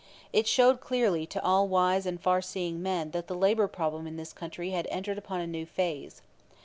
[0.33, 4.15] It showed clearly to all wise and far seeing men that the labor problem in
[4.17, 6.23] this country had entered upon a new phase.